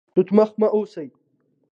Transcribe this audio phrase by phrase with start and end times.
[0.15, 1.07] توت مخ مه اوسئ